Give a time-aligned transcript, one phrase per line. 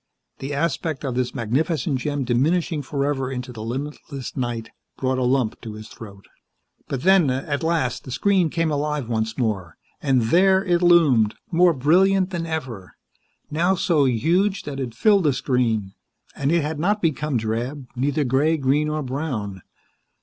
[0.39, 5.61] The aspect of this magnificent gem diminishing forever into the limitless night brought a lump
[5.61, 6.25] to his throat.
[6.87, 11.75] But then, at last, the screen came alive once more, and there it loomed, more
[11.75, 12.95] brilliant than ever,
[13.51, 15.93] now so huge that it filled the screen,
[16.35, 19.61] and it had not become drab, neither gray green or brown.